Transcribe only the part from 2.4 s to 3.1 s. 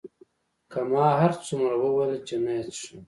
نه یې څښم.